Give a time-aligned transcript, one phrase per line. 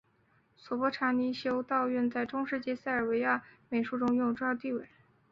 [0.57, 4.89] 索泼查尼修道院在中世纪塞尔维亚美术中拥有重要地位。